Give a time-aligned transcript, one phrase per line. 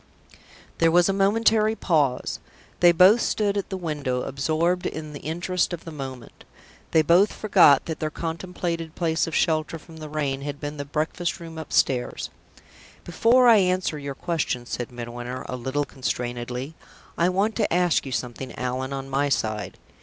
[0.79, 2.39] There was a momentary pause.
[2.79, 6.43] They both stood still at the window, absorbed in the interest of the moment.
[6.89, 10.85] They both forgot that their contemplated place of shelter from the rain had been the
[10.85, 12.31] breakfast room upstairs.
[13.03, 16.73] "Before I answer your question," said Midwinter, a little constrainedly,
[17.15, 19.77] "I want to ask you something, Allan, on my side.